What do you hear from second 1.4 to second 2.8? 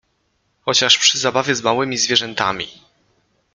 z małymi zwie rzętami.